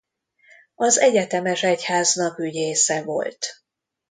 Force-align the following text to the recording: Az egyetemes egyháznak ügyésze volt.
Az 0.75 0.99
egyetemes 0.99 1.63
egyháznak 1.63 2.37
ügyésze 2.39 3.03
volt. 3.03 3.45